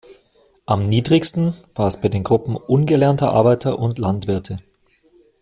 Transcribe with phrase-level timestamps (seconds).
[0.65, 4.57] Am niedrigsten war es bei den Gruppen "ungelernte Arbeiter" und "Landwirte".